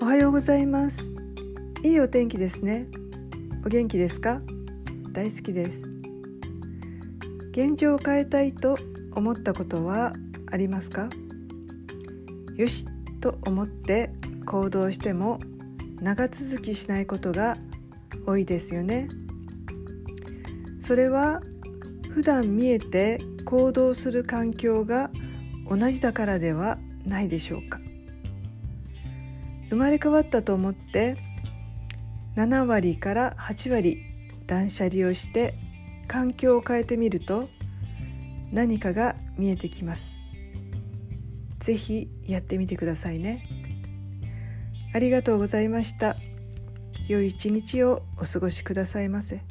[0.00, 1.12] おはようございます。
[1.82, 2.86] いいお天気ですね。
[3.66, 4.40] お元気ですか？
[5.10, 5.82] 大好きです。
[7.50, 8.78] 現状を変えたいと
[9.16, 10.12] 思ったことは
[10.52, 11.10] ありますか？
[12.54, 12.86] よし
[13.20, 14.12] と思って
[14.46, 15.40] 行動しても
[16.00, 17.56] 長続きしないことが
[18.24, 19.08] 多いですよね。
[20.80, 21.42] それは
[22.14, 25.10] 普段見えて行動する環境が
[25.68, 27.80] 同じだからではないでしょうか？
[29.70, 31.16] 生まれ変わったと思って
[32.36, 33.98] 7割から8割
[34.46, 35.54] 断捨離をして
[36.06, 37.48] 環境を変えてみると
[38.52, 40.18] 何かが見えてきます。
[41.58, 43.44] ぜひやってみてくださいね。
[44.94, 46.16] ありがとうございました。
[47.08, 49.42] 良い一日をお過ごしくださいませ。